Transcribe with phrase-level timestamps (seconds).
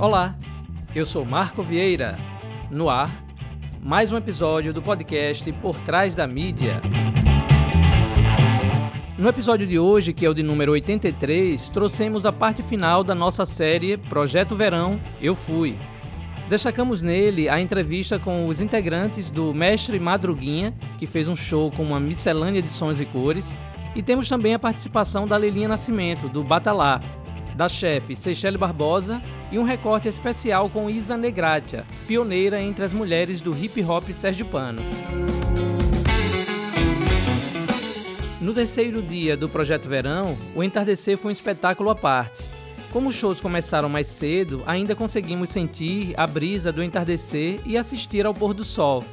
[0.00, 0.34] Olá,
[0.94, 2.18] eu sou Marco Vieira.
[2.70, 3.10] No ar,
[3.82, 6.80] mais um episódio do podcast Por Trás da Mídia.
[9.18, 13.14] No episódio de hoje, que é o de número 83, trouxemos a parte final da
[13.14, 15.76] nossa série Projeto Verão Eu Fui.
[16.48, 21.82] Destacamos nele a entrevista com os integrantes do Mestre Madruguinha, que fez um show com
[21.82, 23.58] uma miscelânea de sons e cores,
[23.94, 27.02] e temos também a participação da Lelinha Nascimento, do Batalá,
[27.54, 33.40] da chefe Seychelle Barbosa e um recorte especial com Isa Negratia, pioneira entre as mulheres
[33.40, 34.82] do hip hop sergipano.
[38.40, 42.42] No terceiro dia do Projeto Verão, o entardecer foi um espetáculo à parte.
[42.92, 48.26] Como os shows começaram mais cedo, ainda conseguimos sentir a brisa do entardecer e assistir
[48.26, 49.04] ao pôr do sol.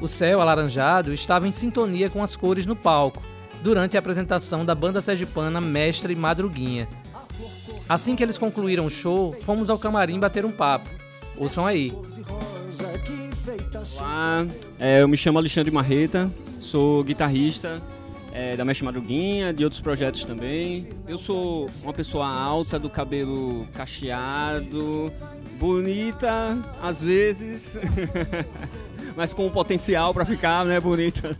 [0.00, 3.22] O céu alaranjado estava em sintonia com as cores no palco,
[3.62, 6.88] durante a apresentação da banda sergipana Mestre Madruguinha.
[7.92, 10.88] Assim que eles concluíram o show, fomos ao camarim bater um papo.
[11.36, 11.92] Ouçam aí.
[14.00, 14.46] Olá,
[14.78, 17.82] é, eu me chamo Alexandre Marreta, sou guitarrista
[18.32, 20.88] é, da Mestre Madruguinha, de outros projetos também.
[21.06, 25.12] Eu sou uma pessoa alta, do cabelo cacheado,
[25.60, 27.76] bonita às vezes,
[29.14, 31.38] mas com potencial para ficar, né, bonita.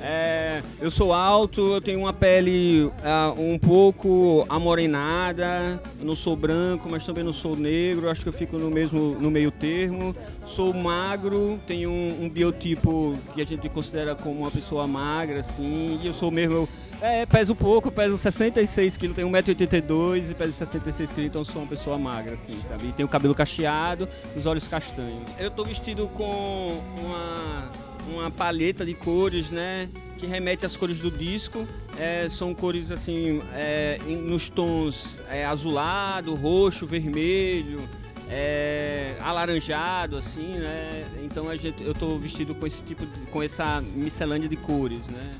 [0.00, 0.37] É,
[0.80, 7.04] eu sou alto, eu tenho uma pele uh, um pouco amorenada, não sou branco, mas
[7.04, 10.14] também não sou negro, acho que eu fico no mesmo no meio termo.
[10.46, 15.98] Sou magro, tenho um, um biotipo que a gente considera como uma pessoa magra, assim,
[16.02, 16.68] e eu sou mesmo.
[17.00, 21.68] É, peso pouco, peso 66 quilos, tenho 1,82m e peso 66 quilos, então sou uma
[21.68, 22.88] pessoa magra, assim, sabe?
[22.88, 25.22] E tenho o cabelo cacheado, os olhos castanhos.
[25.38, 27.70] Eu tô vestido com uma
[28.08, 29.88] uma paleta de cores, né?
[30.16, 31.66] Que remete às cores do disco.
[31.98, 37.88] É, são cores assim, é, nos tons é, azulado, roxo, vermelho,
[38.28, 41.08] é, alaranjado, assim, né?
[41.22, 45.08] Então a gente, eu estou vestido com esse tipo, de, com essa miscelânea de cores,
[45.08, 45.34] né?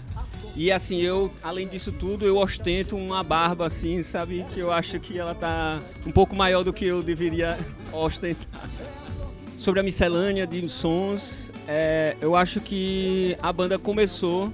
[0.57, 4.45] E assim, eu, além disso tudo, eu ostento uma barba assim, sabe?
[4.53, 7.59] Que eu acho que ela tá um pouco maior do que eu deveria
[7.93, 8.69] ostentar
[9.59, 14.53] sobre a miscelânea de sons, é, eu acho que a banda começou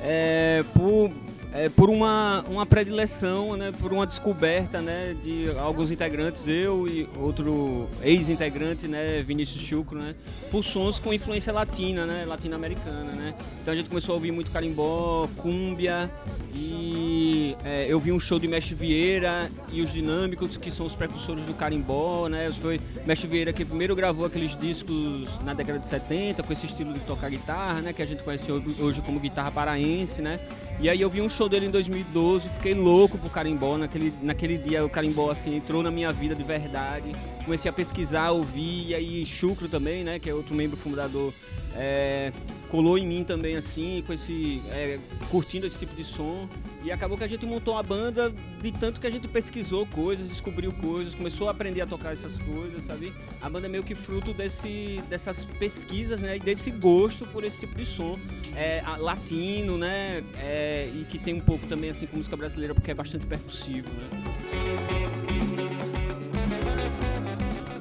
[0.00, 1.10] é, por
[1.56, 7.08] é, por uma, uma predileção, né, por uma descoberta né, de alguns integrantes, eu e
[7.16, 10.14] outro ex-integrante, né, Vinícius Chucro, né,
[10.50, 13.12] por sons com influência latina, né, latino-americana.
[13.12, 13.34] Né.
[13.62, 16.10] Então a gente começou a ouvir muito carimbó, cúmbia
[16.54, 20.94] e é, eu vi um show de Mestre Vieira e os Dinâmicos, que são os
[20.94, 22.28] precursores do carimbó.
[22.28, 26.66] Né, foi Mestre Vieira que primeiro gravou aqueles discos na década de 70 com esse
[26.66, 30.38] estilo de tocar guitarra, né, que a gente conhece hoje como guitarra paraense, né,
[30.78, 33.78] e aí eu vi um show dele em 2012, fiquei louco pro carimbó.
[33.78, 37.12] Naquele, naquele dia o carimbó assim, entrou na minha vida de verdade.
[37.44, 40.18] Comecei a pesquisar, ouvir, e aí Chucro também, né?
[40.18, 41.32] Que é outro membro fundador.
[41.74, 42.30] É,
[42.66, 44.62] colou em mim também assim, com esse.
[44.68, 44.98] É,
[45.30, 46.48] curtindo esse tipo de som.
[46.84, 48.32] E acabou que a gente montou uma banda
[48.62, 52.38] de tanto que a gente pesquisou coisas, descobriu coisas, começou a aprender a tocar essas
[52.38, 53.12] coisas, sabe?
[53.40, 56.36] A banda é meio que fruto desse, dessas pesquisas, né?
[56.36, 58.16] E desse gosto por esse tipo de som.
[58.54, 60.22] É, latino, né?
[60.38, 63.88] É, e que tem um pouco também assim com música brasileira, porque é bastante percussivo,
[63.88, 65.06] né?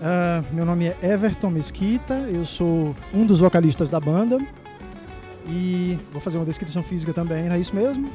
[0.05, 4.37] Uh, meu nome é Everton Mesquita, eu sou um dos vocalistas da banda
[5.47, 8.09] e vou fazer uma descrição física também, é isso mesmo?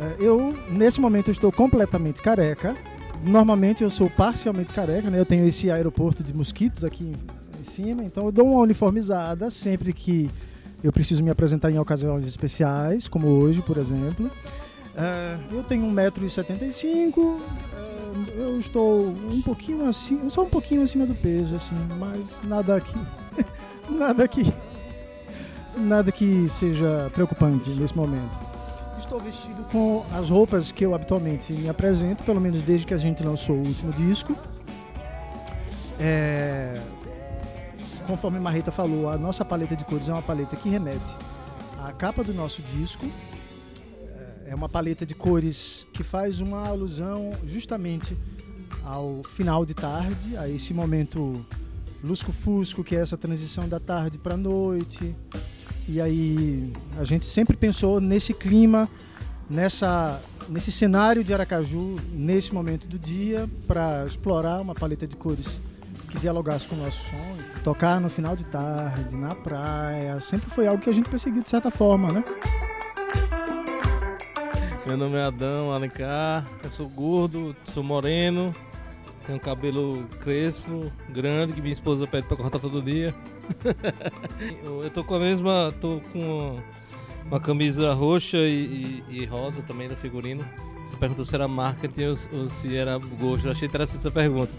[0.00, 2.74] É, eu, nesse momento, estou completamente careca.
[3.24, 5.18] Normalmente eu sou parcialmente careca, né?
[5.18, 7.12] Eu tenho esse aeroporto de mosquitos aqui
[7.58, 10.28] em cima, então eu dou uma uniformizada sempre que
[10.82, 14.26] eu preciso me apresentar em ocasiões especiais, como hoje, por exemplo.
[14.26, 17.40] Uh, eu tenho 1,75m, uh,
[18.36, 22.76] é, eu estou um pouquinho assim, só um pouquinho acima do peso, assim, mas nada
[22.76, 22.98] aqui.
[23.88, 24.52] nada que
[25.76, 28.38] nada que seja preocupante nesse momento
[29.12, 32.96] estou vestido com as roupas que eu habitualmente me apresento, pelo menos desde que a
[32.96, 34.34] gente lançou o último disco.
[36.00, 36.80] É...
[38.06, 41.14] Conforme Marreta falou, a nossa paleta de cores é uma paleta que remete
[41.78, 43.06] à capa do nosso disco.
[44.46, 48.16] É uma paleta de cores que faz uma alusão justamente
[48.82, 51.44] ao final de tarde, a esse momento
[52.02, 55.14] lusco-fusco, que é essa transição da tarde para a noite.
[55.88, 58.88] E aí a gente sempre pensou nesse clima,
[59.48, 65.60] nessa, nesse cenário de Aracaju, nesse momento do dia, para explorar uma paleta de cores
[66.08, 67.62] que dialogasse com o nosso som.
[67.64, 71.50] Tocar no final de tarde, na praia, sempre foi algo que a gente perseguiu de
[71.50, 72.24] certa forma, né?
[74.86, 78.54] Meu nome é Adão Alencar, eu sou gordo, sou moreno,
[79.26, 83.14] Tenho um cabelo crespo, grande, que minha esposa pede pra cortar todo dia.
[84.64, 85.72] eu tô com a mesma.
[85.80, 86.58] tô com
[87.26, 90.44] uma, camisa roxa e, e, e, rosa também no figurino.
[90.86, 93.46] Você perguntou se era marketing ou, ou se era gosto.
[93.46, 94.52] Eu achei interessante essa pergunta.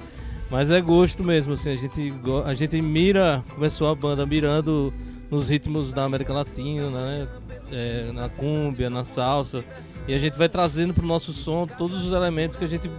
[0.49, 2.13] Mas é gosto mesmo, assim, a gente,
[2.45, 4.93] a gente mira, começou a banda mirando
[5.31, 7.27] nos ritmos da América Latina, né?
[7.71, 9.63] É, na cúmbia, na salsa.
[10.07, 12.89] E a gente vai trazendo para o nosso som todos os elementos que a gente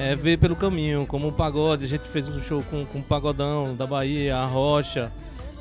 [0.00, 1.84] é, vê pelo caminho, como o pagode.
[1.84, 5.12] A gente fez um show com, com o Pagodão da Bahia, a Rocha.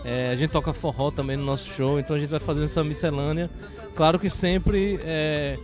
[0.05, 2.81] É, a gente toca forró também no nosso show, então a gente vai fazendo essa
[2.81, 3.49] miscelânea.
[3.97, 5.59] Claro que sempre, é,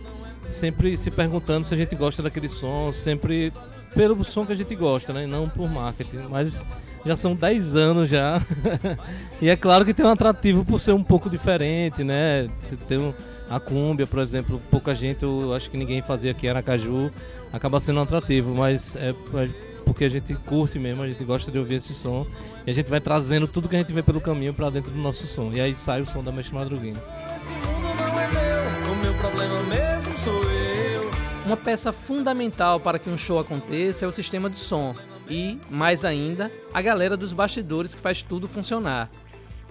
[0.50, 3.50] sempre se perguntando se a gente gosta daquele som, sempre
[3.94, 5.26] pelo som que a gente gosta, né?
[5.26, 6.26] Não por marketing.
[6.28, 6.66] Mas
[7.02, 8.42] já são 10 anos já.
[9.40, 12.50] e é claro que tem um atrativo por ser um pouco diferente, né?
[12.86, 13.14] Tem um,
[13.48, 17.10] a cúmbia, por exemplo, pouca gente, eu acho que ninguém fazia aqui em Aracaju,
[17.56, 19.48] acaba sendo um atrativo, mas é, é
[19.84, 22.26] porque a gente curte mesmo, a gente gosta de ouvir esse som
[22.66, 24.98] e a gente vai trazendo tudo que a gente vê pelo caminho para dentro do
[24.98, 25.52] nosso som.
[25.52, 27.02] E aí sai o som da Mestre Madruguinha.
[27.36, 31.10] Esse mundo não é meu, o meu problema mesmo sou eu.
[31.46, 34.94] Uma peça fundamental para que um show aconteça é o sistema de som
[35.28, 39.10] e, mais ainda, a galera dos bastidores que faz tudo funcionar.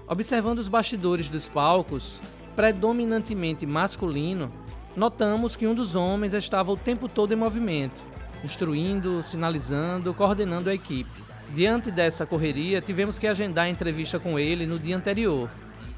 [0.08, 2.22] Observando os bastidores dos palcos,
[2.56, 4.52] predominantemente masculino,
[4.96, 8.02] notamos que um dos homens estava o tempo todo em movimento,
[8.44, 11.24] instruindo, sinalizando, coordenando a equipe.
[11.54, 15.50] Diante dessa correria, tivemos que agendar a entrevista com ele no dia anterior.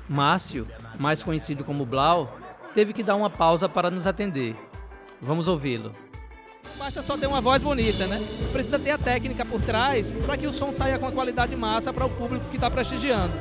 [0.09, 0.67] Márcio,
[0.99, 2.38] mais conhecido como Blau,
[2.73, 4.55] teve que dar uma pausa para nos atender.
[5.21, 5.91] Vamos ouvi-lo.
[6.77, 8.21] Basta só ter uma voz bonita, né?
[8.51, 11.91] Precisa ter a técnica por trás para que o som saia com a qualidade massa
[11.91, 13.33] para o público que está prestigiando.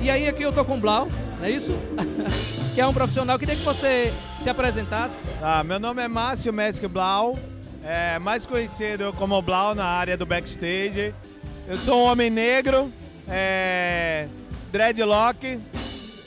[0.00, 1.06] E aí aqui eu tô com Blau,
[1.38, 1.72] não é isso?
[2.74, 3.38] que é um profissional.
[3.38, 5.18] Queria que você se apresentasse.
[5.42, 7.38] Ah, meu nome é Márcio Mesk Blau,
[7.84, 11.12] é, mais conhecido como Blau na área do backstage.
[11.68, 12.90] Eu sou um homem negro,
[13.28, 14.28] é,
[14.72, 15.60] dreadlock,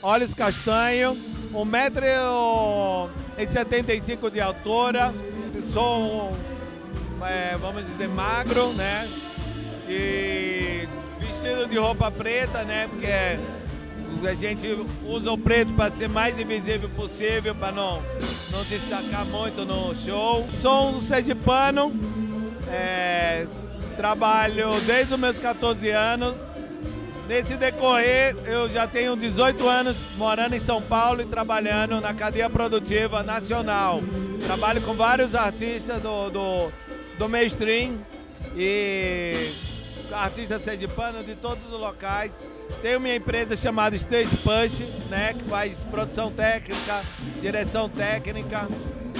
[0.01, 1.17] olhos castanho,
[1.53, 5.13] 1,75m de altura,
[5.71, 6.35] sou
[7.25, 9.07] é, vamos dizer, magro, né?
[9.87, 10.85] E
[11.19, 12.87] vestido de roupa preta, né?
[12.89, 13.07] Porque
[14.25, 14.67] a gente
[15.05, 18.01] usa o preto para ser mais invisível possível, para não,
[18.51, 20.47] não destacar muito no show.
[20.49, 21.93] Sou um sergipano,
[22.69, 23.47] é,
[23.97, 26.35] trabalho desde os meus 14 anos.
[27.27, 32.49] Nesse decorrer, eu já tenho 18 anos morando em São Paulo e trabalhando na cadeia
[32.49, 34.01] produtiva nacional.
[34.45, 36.71] Trabalho com vários artistas do, do
[37.17, 37.97] do mainstream
[38.55, 39.49] e
[40.13, 42.39] artista sergipano de todos os locais.
[42.81, 47.01] Tenho minha empresa chamada Stage Punch, né, que faz produção técnica,
[47.41, 48.67] direção técnica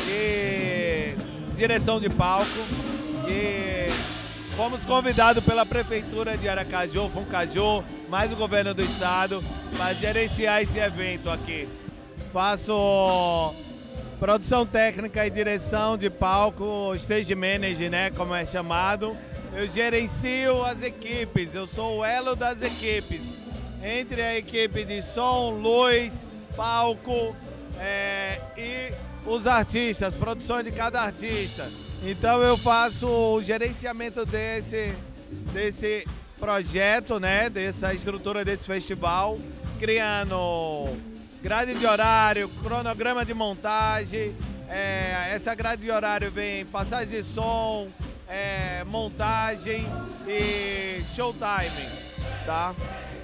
[0.08, 1.16] e
[1.56, 2.50] direção de palco.
[3.28, 3.90] E
[4.56, 9.44] fomos convidados pela prefeitura de Aracaju, Funcaju, mais o governo do estado
[9.78, 11.68] para gerenciar esse evento aqui.
[12.32, 13.54] Faço
[14.20, 19.18] produção técnica e direção de palco, stage manager, né, como é chamado.
[19.56, 23.38] Eu gerencio as equipes, eu sou o elo das equipes.
[23.84, 27.36] Entre a equipe de som, luz, palco
[27.80, 28.92] é, e
[29.30, 31.70] os artistas, produções de cada artista.
[32.02, 34.92] Então eu faço o gerenciamento desse,
[35.54, 36.08] desse
[36.40, 39.38] projeto, né, dessa estrutura desse festival,
[39.80, 40.98] criando
[41.44, 44.36] grade de horário, cronograma de montagem.
[44.68, 47.88] É, essa grade de horário vem passagem de som,
[48.28, 49.86] é, montagem
[50.28, 51.90] e showtime,
[52.46, 52.74] tá?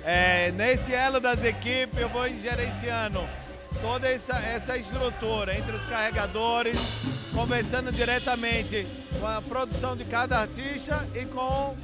[0.06, 3.20] É, nesse elo das equipes eu vou gerenciando
[3.82, 6.78] toda essa, essa estrutura entre os carregadores,
[7.34, 8.88] conversando diretamente
[9.20, 11.76] com a produção de cada artista e com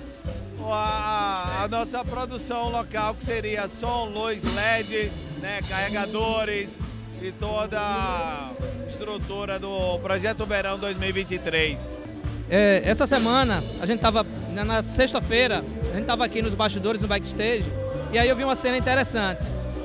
[0.63, 6.79] a, a nossa produção local, que seria som, luz, LED, né, carregadores
[7.21, 8.51] e toda a
[8.87, 12.04] estrutura do Projeto Verão 2023.
[12.49, 17.07] É, essa semana, a gente estava na sexta-feira, a gente estava aqui nos bastidores, no
[17.07, 17.65] backstage,
[18.11, 19.43] e aí eu vi uma cena interessante.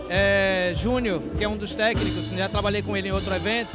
[0.09, 3.71] É, Júnior, que é um dos técnicos, já trabalhei com ele em outro evento,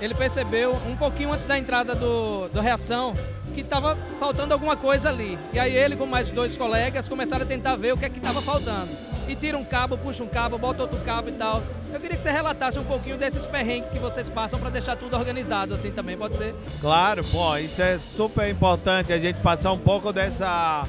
[0.00, 3.14] ele percebeu um pouquinho antes da entrada do, do Reação
[3.54, 5.36] que estava faltando alguma coisa ali.
[5.52, 8.18] E aí ele com mais dois colegas começaram a tentar ver o que é que
[8.18, 11.62] estava faltando e tira um cabo, puxa um cabo, bota outro cabo e tal.
[11.92, 15.16] Eu queria que você relatasse um pouquinho desses perrengues que vocês passam para deixar tudo
[15.16, 16.54] organizado assim também, pode ser?
[16.80, 20.86] Claro, pô, isso é super importante a gente passar um pouco dessa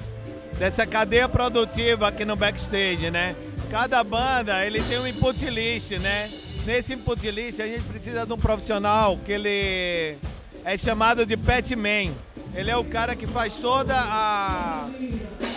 [0.57, 3.35] dessa cadeia produtiva aqui no backstage, né?
[3.69, 6.29] Cada banda, ele tem um input list, né?
[6.65, 10.17] Nesse input list a gente precisa de um profissional que ele
[10.65, 12.11] é chamado de Petman.
[12.53, 14.87] Ele é o cara que faz toda a,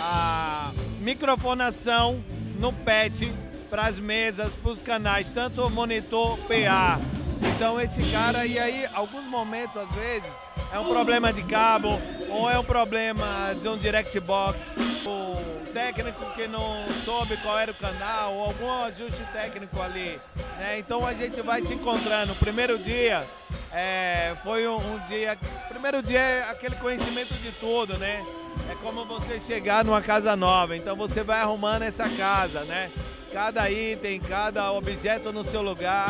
[0.00, 2.22] a microfonação
[2.54, 3.32] no PET
[3.70, 7.00] para as mesas, para os canais, tanto o monitor PA.
[7.44, 10.30] Então esse cara, e aí alguns momentos às vezes
[10.72, 14.74] é um problema de cabo ou é um problema de um direct box,
[15.06, 20.18] o técnico que não soube qual era o canal ou algum ajuste técnico ali.
[20.58, 20.78] Né?
[20.78, 22.32] Então a gente vai se encontrando.
[22.32, 23.26] O primeiro dia
[23.72, 25.36] é, foi um, um dia.
[25.68, 28.24] Primeiro dia é aquele conhecimento de tudo, né?
[28.70, 30.76] É como você chegar numa casa nova.
[30.76, 32.90] Então você vai arrumando essa casa, né?
[33.34, 36.08] Cada item, cada objeto no seu lugar,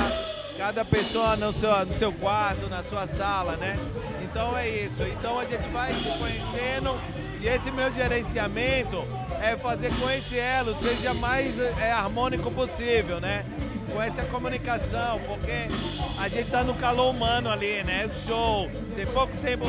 [0.59, 3.79] cada pessoa no seu, no seu quarto, na sua sala, né?
[4.23, 5.03] Então é isso.
[5.05, 7.01] Então a gente vai se conhecendo
[7.41, 9.03] e esse meu gerenciamento
[9.41, 13.43] é fazer com esse elo seja mais é, harmônico possível, né?
[13.91, 15.71] Com essa comunicação, porque
[16.19, 18.05] a gente tá no calor humano ali, né?
[18.05, 19.65] O show, tem pouco tempo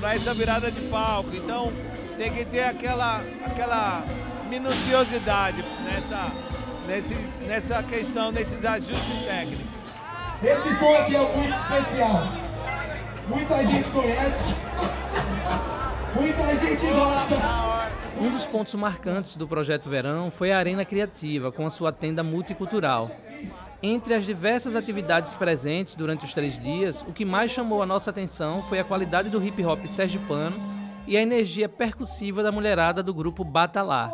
[0.00, 1.72] para essa virada de palco, então
[2.16, 4.04] tem que ter aquela, aquela
[4.48, 6.32] minuciosidade nessa,
[6.88, 9.66] nesses, nessa questão, nesses ajustes técnicos.
[10.42, 12.22] Esse som aqui é muito especial.
[13.28, 14.54] Muita gente conhece,
[16.14, 17.34] muita gente gosta.
[18.18, 22.22] Um dos pontos marcantes do projeto Verão foi a Arena Criativa, com a sua tenda
[22.22, 23.10] multicultural.
[23.82, 28.10] Entre as diversas atividades presentes durante os três dias, o que mais chamou a nossa
[28.10, 30.56] atenção foi a qualidade do hip hop sergipano
[31.06, 34.10] e a energia percussiva da mulherada do grupo Batalá.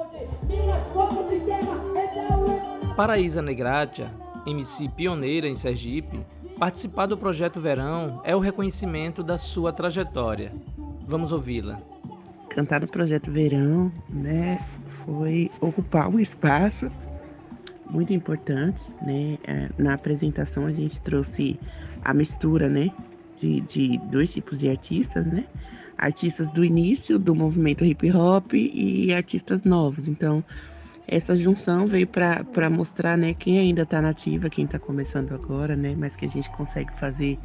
[2.97, 4.09] Paraísa Negratia,
[4.47, 6.25] MC pioneira em Sergipe,
[6.61, 10.53] participar do projeto Verão é o reconhecimento da sua trajetória.
[11.05, 11.81] Vamos ouvi-la.
[12.51, 14.65] Cantar no projeto Verão, né,
[15.05, 16.89] foi ocupar um espaço
[17.91, 19.39] muito importante, né?
[19.43, 21.59] É, na apresentação a gente trouxe
[22.05, 22.93] a mistura, né,
[23.41, 25.45] de, de dois tipos de artistas, né?
[25.99, 30.07] Artistas do início do movimento hip hop e artistas novos.
[30.07, 30.45] Então,
[31.07, 35.95] essa junção veio para mostrar né, quem ainda está nativa, quem está começando agora, né,
[35.97, 37.39] mas que a gente consegue fazer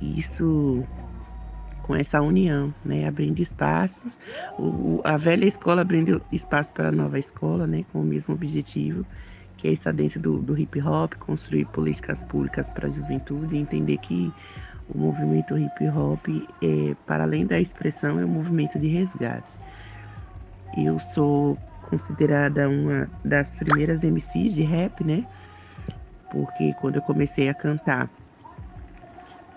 [0.00, 0.82] isso
[1.82, 4.18] com essa união, né, abrindo espaços,
[4.58, 9.06] o, a velha escola abrindo espaço para a nova escola, né, com o mesmo objetivo,
[9.58, 13.58] que é estar dentro do, do hip hop, construir políticas públicas para a juventude e
[13.58, 14.32] entender que
[14.88, 16.26] o movimento hip hop,
[16.62, 19.50] é, para além da expressão, é um movimento de resgate.
[20.76, 25.24] Eu sou considerada uma das primeiras MCs de rap, né?
[26.30, 28.10] Porque quando eu comecei a cantar,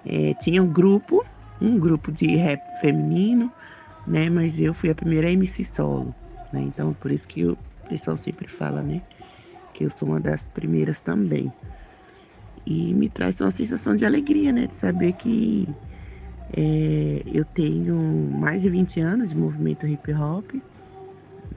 [0.06, 1.26] é, tinha um grupo,
[1.62, 3.52] um grupo de rap feminino,
[4.08, 4.30] né?
[4.30, 6.16] Mas eu fui a primeira MC solo,
[6.54, 6.62] né?
[6.62, 7.58] Então por isso que o
[7.88, 9.02] pessoal sempre fala, né?
[9.74, 11.52] Que eu sou uma das primeiras também.
[12.66, 14.68] E me traz uma sensação de alegria, né?
[14.68, 15.68] De saber que
[16.56, 17.96] é, eu tenho
[18.40, 20.52] mais de 20 anos de movimento hip hop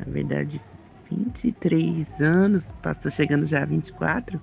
[0.04, 0.60] na verdade
[1.10, 4.40] 23 anos, passou chegando já a 24,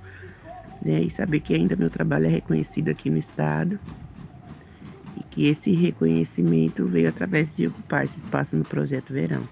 [0.82, 1.02] né?
[1.02, 3.80] E saber que ainda meu trabalho é reconhecido aqui no estado
[5.18, 9.44] e que esse reconhecimento veio através de ocupar esse espaço no projeto Verão.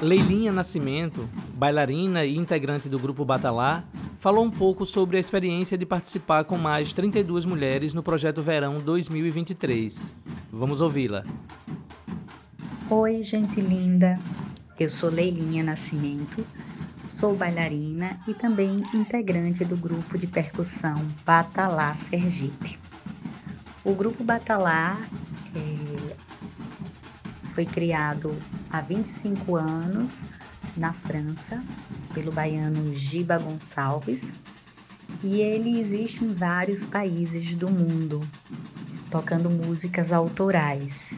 [0.00, 3.82] Leilinha Nascimento, bailarina e integrante do grupo Batalá,
[4.18, 8.78] falou um pouco sobre a experiência de participar com mais 32 mulheres no projeto Verão
[8.78, 10.16] 2023.
[10.52, 11.24] Vamos ouvi-la.
[12.90, 14.18] Oi, gente linda.
[14.80, 16.42] Eu sou Leilinha Nascimento,
[17.04, 22.78] sou bailarina e também integrante do grupo de percussão Batalá Sergipe.
[23.84, 24.98] O grupo Batalá
[25.54, 26.16] é,
[27.52, 28.34] foi criado
[28.70, 30.24] há 25 anos
[30.74, 31.62] na França
[32.14, 34.32] pelo baiano Giba Gonçalves
[35.22, 38.26] e ele existe em vários países do mundo,
[39.10, 41.12] tocando músicas autorais.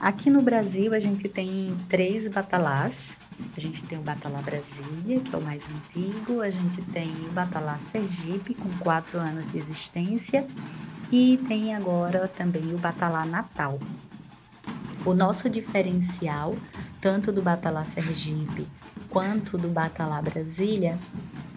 [0.00, 3.16] Aqui no Brasil a gente tem três batalás.
[3.56, 7.32] A gente tem o Batalá Brasília, que é o mais antigo, a gente tem o
[7.32, 10.46] Batalá Sergipe, com quatro anos de existência,
[11.10, 13.80] e tem agora também o Batalá Natal.
[15.04, 16.56] O nosso diferencial,
[17.00, 18.68] tanto do Batalá Sergipe
[19.10, 20.96] quanto do Batalá Brasília,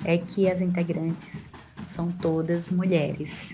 [0.03, 1.48] é que as integrantes
[1.86, 3.53] são todas mulheres.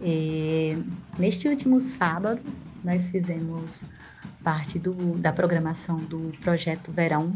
[0.00, 0.78] E,
[1.18, 2.40] neste último sábado,
[2.82, 3.84] nós fizemos
[4.42, 7.32] parte do, da programação do Projeto Verão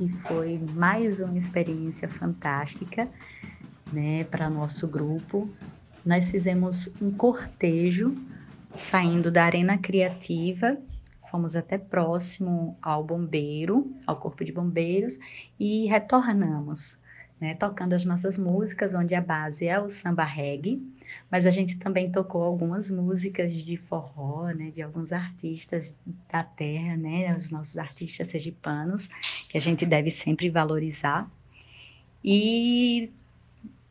[0.00, 3.08] e foi mais uma experiência fantástica
[3.92, 5.48] né, para nosso grupo.
[6.04, 8.14] Nós fizemos um cortejo
[8.76, 10.76] saindo da Arena Criativa,
[11.30, 15.18] fomos até próximo ao bombeiro, ao Corpo de Bombeiros
[15.58, 16.96] e retornamos,
[17.40, 20.80] né, tocando as nossas músicas, onde a base é o samba reggae,
[21.34, 25.92] mas a gente também tocou algumas músicas de forró, né, de alguns artistas
[26.30, 29.08] da terra, né, os nossos artistas sergipanos,
[29.48, 31.28] que a gente deve sempre valorizar.
[32.22, 33.10] E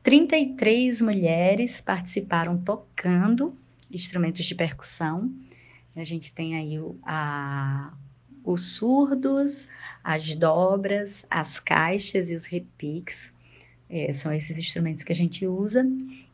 [0.01, 3.53] 33 mulheres participaram tocando
[3.91, 5.29] instrumentos de percussão.
[5.97, 7.93] A gente tem aí o, a,
[8.45, 9.67] os surdos,
[10.01, 13.32] as dobras, as caixas e os repiques.
[13.95, 15.85] É, são esses instrumentos que a gente usa.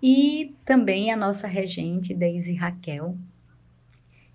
[0.02, 3.18] E também a nossa regente, Deise Raquel,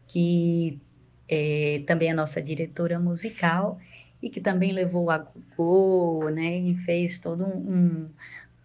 [0.09, 0.79] que
[1.27, 3.81] é, também é nossa diretora musical
[4.23, 5.27] e que também levou a
[5.57, 8.09] Gogô, né, e fez todo um,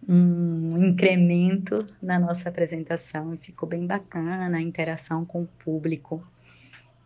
[0.06, 6.22] um, um incremento na nossa apresentação, e ficou bem bacana a interação com o público.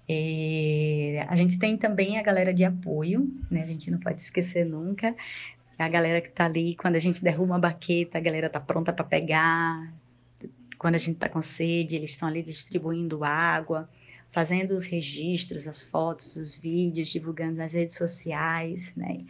[0.08, 3.62] É, a gente tem também a galera de apoio, né?
[3.62, 5.14] A gente não pode esquecer nunca.
[5.78, 8.92] A galera que está ali, quando a gente derruba uma baqueta, a galera está pronta
[8.92, 9.92] para pegar.
[10.78, 13.88] Quando a gente está com sede, eles estão ali distribuindo água,
[14.32, 19.20] fazendo os registros, as fotos, os vídeos, divulgando nas redes sociais, né?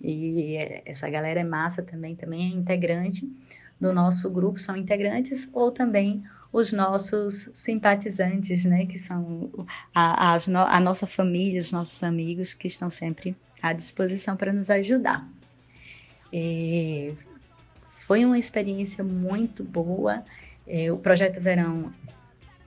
[0.00, 3.30] E essa galera é massa também, também é integrante
[3.80, 6.22] do nosso grupo, são integrantes ou também
[6.52, 9.50] os nossos simpatizantes, né, que são
[9.94, 14.70] a, a, a nossa família, os nossos amigos que estão sempre à disposição para nos
[14.70, 15.28] ajudar.
[16.36, 17.12] É,
[18.06, 20.24] foi uma experiência muito boa.
[20.66, 21.92] É, o Projeto Verão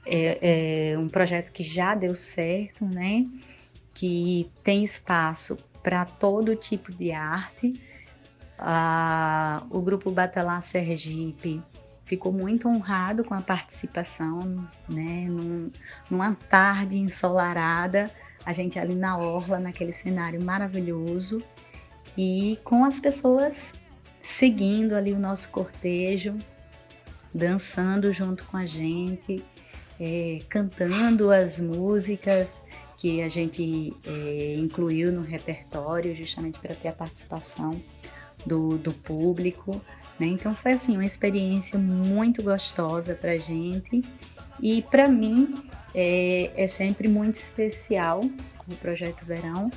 [0.06, 3.28] é, é, um projeto que já deu certo, né?
[3.94, 7.74] Que tem espaço para todo tipo de arte.
[8.58, 11.62] Ah, o grupo Batelar Sergipe
[12.06, 14.40] ficou muito honrado com a participação,
[14.88, 15.26] né?
[15.28, 15.70] Num,
[16.10, 18.10] numa tarde ensolarada,
[18.46, 21.44] a gente ali na orla, naquele cenário maravilhoso,
[22.18, 23.74] e com as pessoas
[24.22, 26.36] seguindo ali o nosso cortejo,
[27.34, 29.44] dançando junto com a gente,
[30.00, 32.66] é, cantando as músicas
[32.98, 37.72] que a gente é, incluiu no repertório, justamente para ter a participação
[38.46, 39.82] do, do público.
[40.20, 40.28] Né?
[40.28, 44.04] Então foi assim uma experiência muito gostosa para a gente
[44.60, 45.54] e para mim
[45.94, 48.22] é, é, sempre muito especial
[48.68, 49.70] o projeto Verão,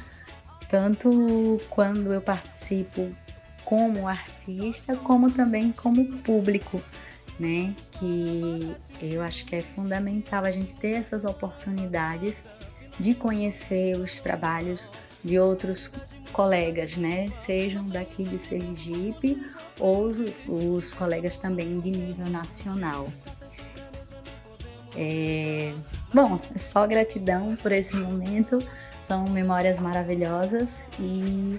[0.70, 3.10] tanto quando eu participo
[3.64, 6.82] como artista, como também como público,
[7.38, 7.74] né?
[7.92, 12.44] Que eu acho que é fundamental a gente ter essas oportunidades
[12.98, 14.90] de conhecer os trabalhos
[15.24, 15.90] de outros
[16.32, 17.26] colegas, né?
[17.28, 19.42] Sejam daqui de Sergipe
[19.78, 20.12] ou
[20.46, 23.08] os, colegas também de nível nacional.
[24.96, 25.72] É,
[26.12, 28.58] bom, é só gratidão por esse momento.
[29.10, 31.58] São memórias maravilhosas e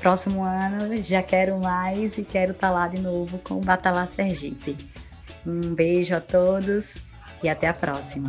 [0.00, 4.78] próximo ano já quero mais e quero estar lá de novo com o Batalá Sergipe.
[5.46, 6.96] Um beijo a todos
[7.42, 8.28] e até a próxima.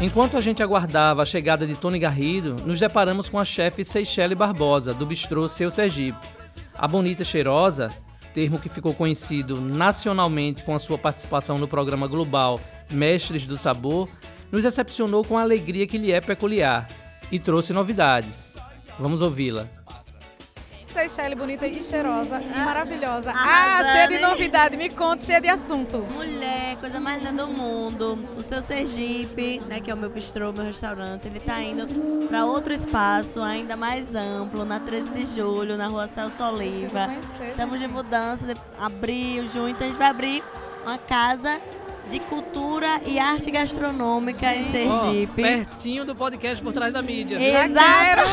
[0.00, 4.34] Enquanto a gente aguardava a chegada de Tony Garrido, nos deparamos com a chefe Seychelle
[4.34, 6.18] Barbosa, do bistrô Seu Sergipe.
[6.74, 7.92] A bonita cheirosa,
[8.34, 12.58] termo que ficou conhecido nacionalmente com a sua participação no programa global
[12.92, 14.08] Mestres do Sabor,
[14.50, 16.88] nos recepcionou com a alegria que lhe é peculiar
[17.30, 18.54] e trouxe novidades.
[18.98, 19.66] Vamos ouvi-la.
[20.92, 23.30] Seychelles bonita e cheirosa e maravilhosa.
[23.30, 25.98] Arrasando, ah, cheia de novidade, me conta, cheia de assunto.
[25.98, 28.18] Mulher, coisa mais linda do mundo.
[28.36, 31.86] O seu Sergipe, né, que é o meu bistrô, meu restaurante, ele está indo
[32.28, 37.08] para outro espaço ainda mais amplo, na 13 de julho, na rua Celso Oliva.
[37.48, 40.44] Estamos de mudança, de abril, junho, então a gente vai abrir
[40.84, 41.58] uma casa
[42.08, 44.58] de cultura e arte gastronômica Sim.
[44.58, 45.32] em Sergipe.
[45.40, 47.36] Oh, pertinho do podcast por trás da mídia.
[47.36, 48.28] Exato.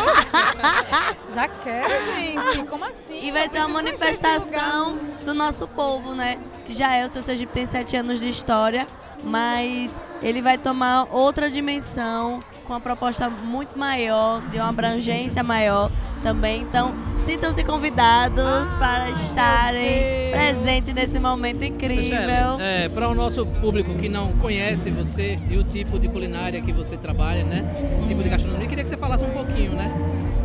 [1.33, 2.67] Já quero, gente.
[2.67, 3.19] Como assim?
[3.21, 6.39] E vai ser uma manifestação do nosso povo, né?
[6.65, 8.85] Que já é, o seu Sergipe tem sete anos de história,
[9.23, 15.89] mas ele vai tomar outra dimensão com uma proposta muito maior, de uma abrangência maior
[16.21, 16.61] também.
[16.61, 22.59] Então, sintam-se convidados ah, para estarem presentes nesse momento incrível.
[22.59, 26.71] é, para o nosso público que não conhece você e o tipo de culinária que
[26.71, 27.65] você trabalha, né?
[28.03, 29.91] O tipo de gastronomia, queria que você falasse um pouquinho, né?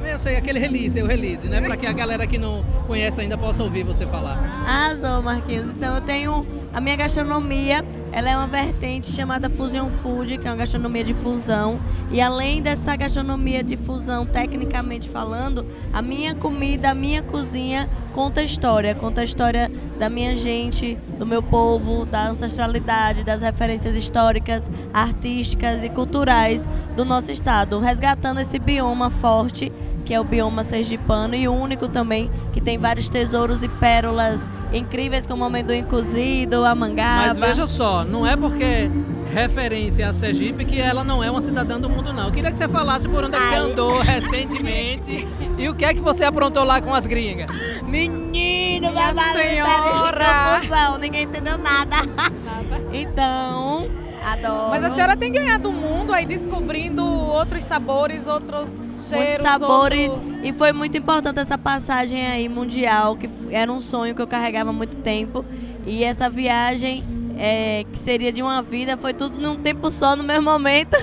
[0.06, 1.60] Eu sei, aquele release, o release, né?
[1.60, 4.38] Para que a galera que não conhece ainda possa ouvir você falar.
[4.66, 5.70] Arrasou, Marquinhos.
[5.70, 7.84] Então, eu tenho a minha gastronomia,
[8.14, 11.80] ela é uma vertente chamada Fusion Food, que é uma gastronomia de fusão.
[12.12, 18.40] E além dessa gastronomia de fusão, tecnicamente falando, a minha comida, a minha cozinha conta
[18.40, 24.70] história, conta a história da minha gente, do meu povo, da ancestralidade, das referências históricas,
[24.92, 29.72] artísticas e culturais do nosso estado, resgatando esse bioma forte
[30.04, 34.48] que é o bioma sergipano, e o único também que tem vários tesouros e pérolas
[34.72, 37.28] incríveis como o amendoim cozido, a mangaba.
[37.28, 38.90] Mas veja só, não é porque
[39.32, 42.26] referência a Sergipe que ela não é uma cidadã do mundo, não.
[42.26, 45.26] Eu queria que você falasse por onde é que você andou recentemente
[45.58, 47.48] e o que é que você aprontou lá com as gringas.
[47.82, 50.60] Menino, Minha senhora!
[50.60, 51.96] confusão, ninguém entendeu nada.
[52.92, 53.88] Então,
[54.24, 54.70] adoro.
[54.70, 58.68] Mas a senhora tem ganhado o mundo aí, descobrindo outros sabores, outros
[59.08, 59.26] cheiros.
[59.28, 64.14] muitos sabores outros- e foi muito importante essa passagem aí mundial que era um sonho
[64.14, 65.44] que eu carregava há muito tempo
[65.86, 67.04] e essa viagem
[67.38, 70.96] é, que seria de uma vida foi tudo num tempo só no mesmo momento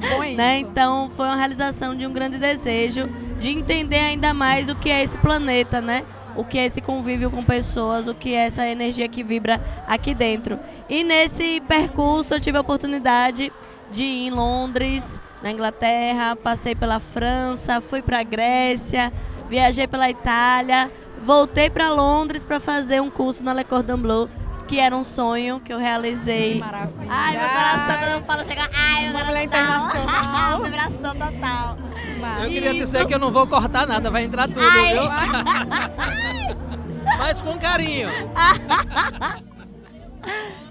[0.00, 0.36] Bom é isso.
[0.36, 3.08] né então foi uma realização de um grande desejo
[3.40, 6.04] de entender ainda mais o que é esse planeta né
[6.38, 10.14] o que é esse convívio com pessoas, o que é essa energia que vibra aqui
[10.14, 10.56] dentro.
[10.88, 13.52] E nesse percurso eu tive a oportunidade
[13.90, 19.12] de ir em Londres, na Inglaterra, passei pela França, fui para a Grécia,
[19.48, 20.88] viajei pela Itália,
[21.24, 24.30] voltei para Londres para fazer um curso na Le Cordon Bleu,
[24.68, 26.58] que era um sonho que eu realizei.
[26.58, 27.08] Maravilha.
[27.10, 28.70] Ai, meu coração, quando eu falo, chega.
[28.74, 29.42] Ai, meu Uma coração.
[29.44, 30.62] internacional.
[30.68, 31.78] Vibração total.
[32.42, 34.92] Eu queria dizer que eu não vou cortar nada, vai entrar tudo, Ai.
[34.92, 35.02] viu?
[37.18, 38.08] Mas com carinho.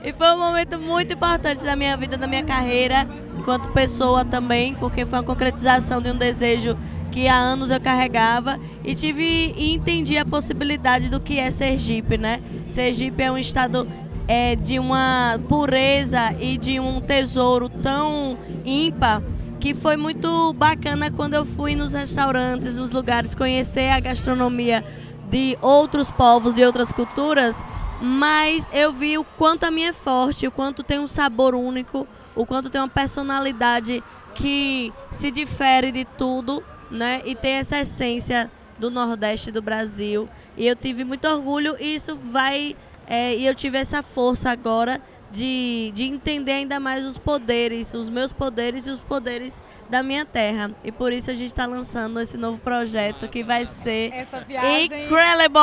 [0.03, 3.07] E foi um momento muito importante da minha vida, da minha carreira,
[3.37, 6.77] enquanto pessoa também, porque foi uma concretização de um desejo
[7.11, 12.17] que há anos eu carregava e tive e entendi a possibilidade do que é Sergipe,
[12.17, 12.41] né?
[12.67, 13.87] Sergipe é um estado
[14.27, 19.23] é, de uma pureza e de um tesouro tão ímpar
[19.59, 24.83] que foi muito bacana quando eu fui nos restaurantes, nos lugares, conhecer a gastronomia
[25.29, 27.63] de outros povos e outras culturas,
[28.01, 32.07] mas eu vi o quanto a minha é forte, o quanto tem um sabor único,
[32.35, 34.03] o quanto tem uma personalidade
[34.35, 37.21] que se difere de tudo, né?
[37.25, 40.29] E tem essa essência do Nordeste do Brasil.
[40.55, 42.75] E eu tive muito orgulho e isso vai.
[43.07, 48.09] é, e eu tive essa força agora de, de entender ainda mais os poderes, os
[48.09, 50.71] meus poderes e os poderes da minha terra.
[50.83, 54.85] E por isso a gente está lançando esse novo projeto que vai ser Essa viagem.
[54.85, 55.59] incredible!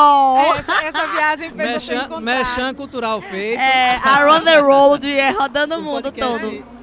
[0.58, 3.60] Essa, essa viagem fez Mechan, mechan cultural feito.
[3.60, 6.73] É, Around the Road, é rodando o O mundo todo.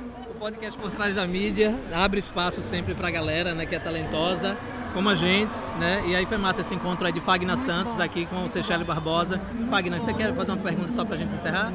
[0.41, 4.57] Podcast por trás da mídia abre espaço sempre pra galera, né, que é talentosa,
[4.91, 6.01] como a gente, né?
[6.07, 9.39] E aí foi massa esse encontro aí de Fagna Santos aqui com o Seychelles Barbosa.
[9.69, 11.71] Fagna, você quer fazer uma pergunta só pra gente encerrar?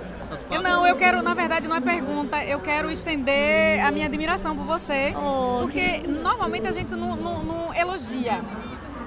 [0.61, 4.65] Não, eu quero, na verdade, não é pergunta, eu quero estender a minha admiração por
[4.65, 5.15] você.
[5.17, 8.41] Oh, porque normalmente a gente não, não- não elogia.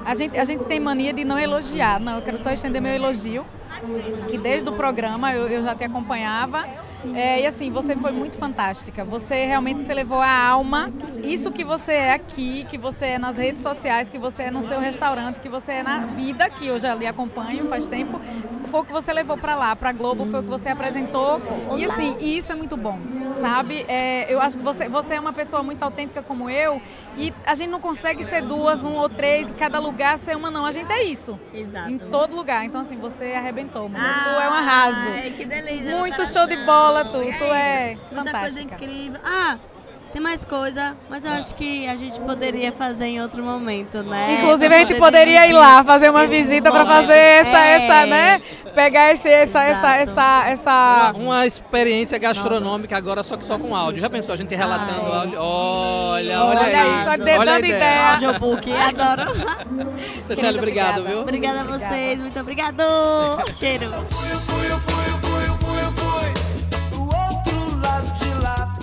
[0.06, 2.00] A gente, a gente tem mania de não elogiar.
[2.00, 3.46] Não, eu quero só estender meu elogio.
[4.30, 6.66] Que desde o programa eu, eu já te acompanhava.
[7.14, 9.04] É, e assim, você foi muito fantástica.
[9.04, 10.92] Você realmente se levou a alma.
[11.24, 14.62] Isso que você é aqui, que você é nas redes sociais, que você é no
[14.62, 18.20] seu restaurante, que você é na vida, que eu já lhe acompanho faz tempo,
[18.66, 21.42] foi o que você levou para lá, para Globo, foi o que você apresentou.
[21.78, 23.00] E assim, e isso é muito bom,
[23.36, 23.86] sabe?
[23.88, 26.82] É, eu acho que você, você é uma pessoa muito autêntica como eu
[27.18, 30.50] e a gente não consegue ser duas, um ou três, em cada lugar ser uma,
[30.50, 30.66] não.
[30.66, 31.40] A gente é isso.
[31.54, 31.90] Exato.
[31.90, 32.66] Em todo lugar.
[32.66, 34.04] Então, assim, você arrebentou, mano.
[34.24, 35.10] tu é um arraso.
[35.12, 35.98] Ai, que delícia.
[35.98, 37.12] Muito show de bola, tu.
[37.12, 38.02] Tu é isso.
[38.12, 38.76] Muita coisa fantástica.
[38.76, 39.20] incrível.
[39.24, 39.58] Ah,
[40.12, 44.38] tem mais coisa, mas eu acho que a gente poderia fazer em outro momento, né?
[44.40, 47.84] Inclusive a gente poder poderia ir lá fazer uma visita para fazer essa, É.
[47.84, 48.42] essa, né?
[48.74, 50.48] Pegar esse, essa, essa, Exato.
[50.48, 51.14] essa, essa.
[51.16, 54.02] Uma experiência gastronômica agora, só que só com áudio.
[54.02, 55.18] Já pensou a gente relatando Ai.
[55.20, 55.40] áudio?
[55.40, 57.04] Olha, olha, Olha aí.
[57.04, 58.12] só olha dando a ideia.
[58.14, 60.58] Audiobook, adoro.
[60.58, 61.22] Obrigado, viu?
[61.22, 62.82] Obrigada a vocês, muito obrigado.
[63.60, 63.92] Cheiro.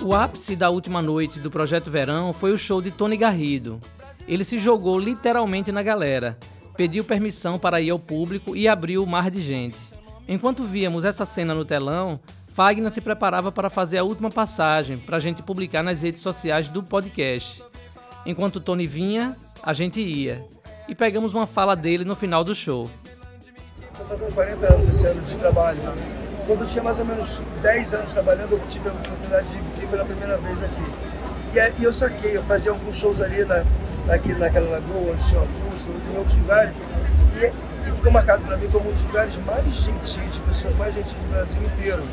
[0.07, 3.77] O ápice da última noite do Projeto Verão foi o show de Tony Garrido.
[4.25, 6.37] Ele se jogou literalmente na galera,
[6.77, 9.91] pediu permissão para ir ao público e abriu o mar de gente.
[10.25, 15.17] Enquanto víamos essa cena no telão, Fagner se preparava para fazer a última passagem para
[15.17, 17.61] a gente publicar nas redes sociais do podcast.
[18.25, 20.41] Enquanto Tony vinha, a gente ia.
[20.87, 22.89] E pegamos uma fala dele no final do show.
[23.91, 25.81] Estou fazendo 40 anos esse ano de trabalho.
[26.47, 30.05] Quando eu tinha mais ou menos 10 anos trabalhando, eu tive a oportunidade de pela
[30.05, 30.83] primeira vez aqui.
[31.53, 33.63] E, aí eu saquei, eu fazia alguns shows ali na,
[34.13, 36.73] aqui naquela lagoa, onde tinha Augusto, em outros lugares.
[37.35, 37.45] E,
[37.87, 41.13] e ficou marcado para mim como um dos lugares mais gentis, de pessoas mais gentis
[41.13, 42.03] do Brasil inteiro.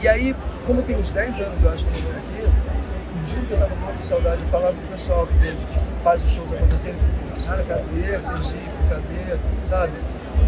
[0.00, 0.34] E aí,
[0.66, 3.84] como tenho uns 10 anos, eu acho, que eu aqui, juro que eu tava com
[3.84, 5.56] muita saudade de falar com o pessoal que,
[6.02, 6.98] faz os shows acontecerem.
[7.48, 8.20] Ah, cadê?
[8.20, 9.38] Sergipe, cadê?
[9.68, 9.92] Sabe?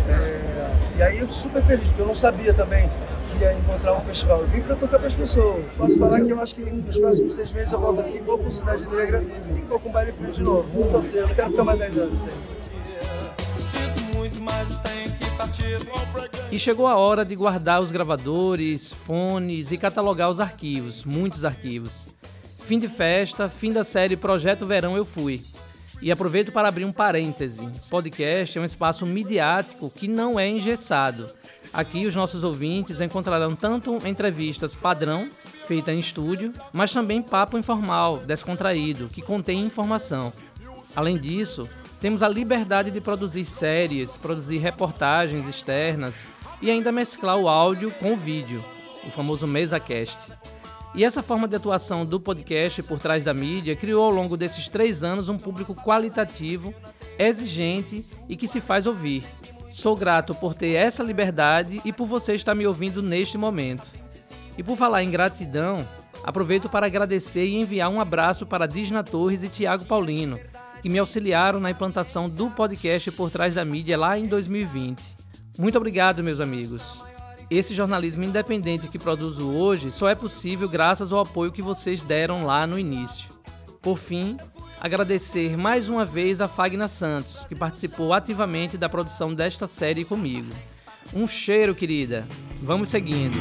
[0.08, 0.40] É,
[0.96, 2.90] e aí eu super feliz, porque eu não sabia também
[3.34, 4.40] que ia encontrar um festival.
[4.40, 5.64] Eu vim para tocar para as pessoas.
[5.76, 8.50] Posso falar que eu acho que nos próximos seis meses eu volto aqui, vou com
[8.50, 9.22] Cidade Negra
[9.56, 10.68] e vou com Baile Frio de novo.
[10.68, 12.32] Vou torcer, eu não quero ficar mais 10 anos sem.
[16.50, 22.06] E chegou a hora de guardar os gravadores, fones e catalogar os arquivos, muitos arquivos.
[22.62, 25.42] Fim de festa, fim da série Projeto Verão Eu Fui.
[26.00, 27.68] E aproveito para abrir um parêntese.
[27.90, 31.28] Podcast é um espaço midiático que não é engessado.
[31.74, 35.28] Aqui os nossos ouvintes encontrarão tanto entrevistas padrão,
[35.66, 40.32] feita em estúdio, mas também papo informal, descontraído, que contém informação.
[40.94, 46.28] Além disso, temos a liberdade de produzir séries, produzir reportagens externas
[46.62, 48.64] e ainda mesclar o áudio com o vídeo,
[49.04, 50.32] o famoso MesaCast.
[50.94, 54.68] E essa forma de atuação do podcast por trás da mídia criou ao longo desses
[54.68, 56.72] três anos um público qualitativo,
[57.18, 59.24] exigente e que se faz ouvir.
[59.74, 63.90] Sou grato por ter essa liberdade e por você estar me ouvindo neste momento.
[64.56, 65.86] E por falar em gratidão,
[66.22, 70.38] aproveito para agradecer e enviar um abraço para Disna Torres e Tiago Paulino,
[70.80, 75.16] que me auxiliaram na implantação do podcast por trás da mídia lá em 2020.
[75.58, 77.02] Muito obrigado, meus amigos.
[77.50, 82.46] Esse jornalismo independente que produzo hoje só é possível graças ao apoio que vocês deram
[82.46, 83.28] lá no início.
[83.82, 84.36] Por fim,
[84.84, 90.50] agradecer mais uma vez a Fagna Santos, que participou ativamente da produção desta série comigo.
[91.14, 92.28] Um cheiro, querida.
[92.60, 93.38] Vamos seguindo.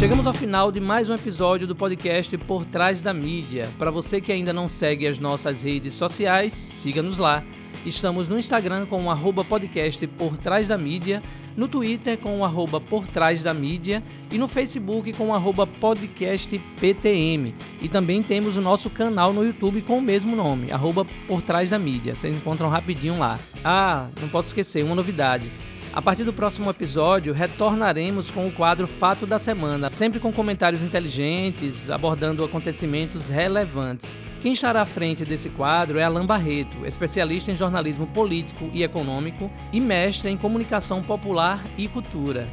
[0.00, 3.70] Chegamos ao final de mais um episódio do podcast Por Trás da Mídia.
[3.78, 7.44] Para você que ainda não segue as nossas redes sociais, siga-nos lá.
[7.86, 11.22] Estamos no Instagram com o podcast Por Trás da Mídia,
[11.56, 15.66] no Twitter com o arroba Por Trás da Mídia e no Facebook com o arroba
[15.66, 17.54] podcast PTM.
[17.80, 21.70] E também temos o nosso canal no YouTube com o mesmo nome, arroba Por Trás
[21.70, 22.14] da Mídia.
[22.14, 23.38] Vocês encontram rapidinho lá.
[23.64, 25.50] Ah, não posso esquecer, uma novidade.
[25.94, 30.82] A partir do próximo episódio, retornaremos com o quadro Fato da Semana, sempre com comentários
[30.82, 34.22] inteligentes, abordando acontecimentos relevantes.
[34.40, 39.50] Quem estará à frente desse quadro é Alain Barreto, especialista em jornalismo político e econômico
[39.70, 42.48] e mestre em comunicação popular e cultura.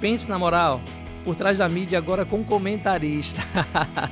[0.00, 0.80] Pense na moral,
[1.24, 3.42] por trás da mídia agora com comentarista.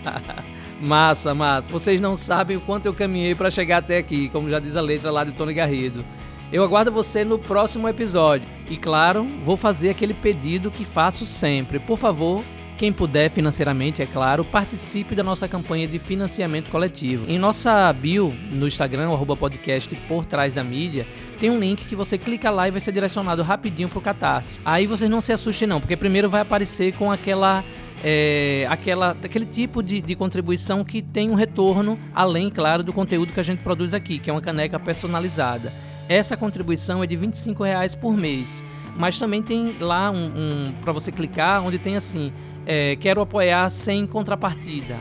[0.83, 1.73] massa, massa.
[1.73, 4.83] Vocês não sabem o quanto eu caminhei para chegar até aqui, como já diz a
[4.83, 6.05] letra lá de Tony Garrido.
[6.53, 8.47] Eu aguardo você no próximo episódio.
[8.71, 11.81] E claro, vou fazer aquele pedido que faço sempre.
[11.81, 12.45] Por favor,
[12.79, 17.29] quem puder financeiramente, é claro, participe da nossa campanha de financiamento coletivo.
[17.29, 21.07] Em nossa bio no Instagram, arroba podcast por trás da mídia,
[21.41, 24.61] tem um link que você clica lá e vai ser direcionado rapidinho pro Catarse.
[24.65, 27.65] Aí vocês não se assustem não, porque primeiro vai aparecer com aquela
[28.05, 33.33] é, aquela, aquele tipo de, de, contribuição que tem um retorno, além, claro, do conteúdo
[33.33, 35.73] que a gente produz aqui, que é uma caneca personalizada.
[36.09, 38.62] Essa contribuição é de R$ reais por mês.
[38.97, 42.33] Mas também tem lá um, um para você clicar onde tem assim,
[42.64, 44.99] é, quero apoiar sem contrapartida.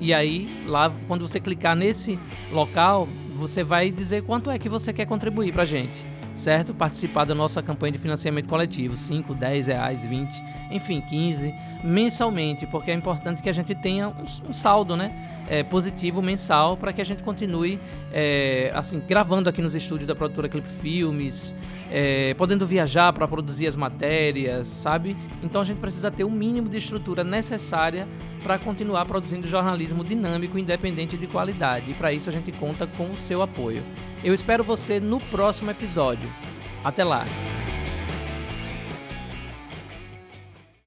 [0.00, 2.18] E aí, lá, quando você clicar nesse
[2.52, 6.06] local, você vai dizer quanto é que você quer contribuir para gente,
[6.38, 6.72] certo?
[6.72, 12.90] Participar da nossa campanha de financiamento coletivo, 5, 10 reais, 20, enfim, 15, mensalmente, porque
[12.90, 15.12] é importante que a gente tenha um, saldo, né?
[15.50, 17.80] É, positivo mensal para que a gente continue
[18.12, 21.54] é, assim gravando aqui nos estúdios da produtora Clip Filmes,
[21.90, 25.16] é, podendo viajar para produzir as matérias, sabe?
[25.42, 28.08] Então a gente precisa ter o mínimo de estrutura necessária
[28.42, 31.90] para continuar produzindo jornalismo dinâmico, independente de qualidade.
[31.90, 33.82] E para isso a gente conta com o seu apoio.
[34.22, 36.28] Eu espero você no próximo episódio.
[36.84, 37.24] Até lá!